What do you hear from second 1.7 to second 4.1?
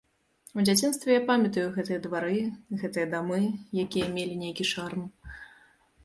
гэтыя двары, гэтыя дамы, якія